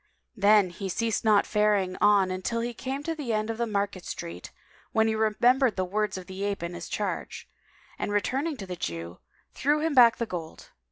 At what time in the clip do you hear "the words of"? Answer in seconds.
5.75-6.25